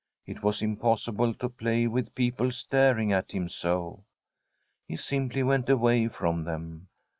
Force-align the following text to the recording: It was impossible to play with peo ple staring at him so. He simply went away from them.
It 0.25 0.41
was 0.41 0.63
impossible 0.63 1.35
to 1.35 1.47
play 1.47 1.85
with 1.85 2.15
peo 2.15 2.31
ple 2.35 2.51
staring 2.51 3.13
at 3.13 3.33
him 3.33 3.47
so. 3.47 4.03
He 4.87 4.95
simply 4.95 5.43
went 5.43 5.69
away 5.69 6.07
from 6.07 6.43
them. 6.43 6.87